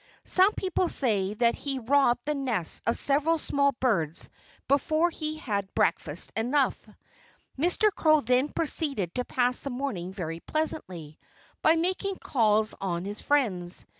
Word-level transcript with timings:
Some 0.25 0.53
people 0.55 0.89
say 0.89 1.35
that 1.35 1.53
he 1.53 1.77
robbed 1.77 2.25
the 2.25 2.33
nests 2.33 2.81
of 2.87 2.97
several 2.97 3.37
small 3.37 3.71
birds 3.73 4.31
before 4.67 5.11
he 5.11 5.37
had 5.37 5.75
breakfast 5.75 6.33
enough. 6.35 6.89
Mr. 7.55 7.93
Crow 7.93 8.21
then 8.21 8.49
proceeded 8.49 9.13
to 9.13 9.23
pass 9.25 9.59
the 9.59 9.69
morning 9.69 10.11
very 10.11 10.39
pleasantly, 10.39 11.19
by 11.61 11.75
making 11.75 12.15
calls 12.17 12.73
on 12.81 13.05
his 13.05 13.21
friends. 13.21 13.85